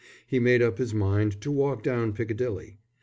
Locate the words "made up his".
0.39-0.95